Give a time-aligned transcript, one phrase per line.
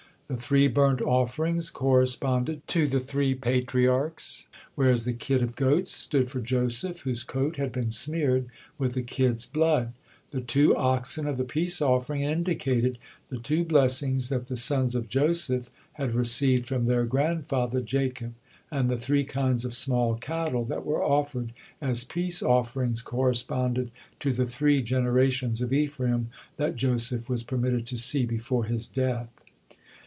[0.27, 6.29] The three burnt offerings corresponded to the three Patriarchs, whereas the kid of goats stood
[6.31, 9.91] for Joseph, whose coat had been smeared with a kid's blood.
[10.29, 15.09] The two oxen of the peace offering indicated the two blessings that the sons of
[15.09, 18.33] Joseph had received from their grandfather, Jacob,
[18.71, 23.91] and the three kinds of small cattle that were offered as peace offerings corresponded
[24.21, 29.27] to the three generations of Ephraim that Joseph was permitted to see before his death.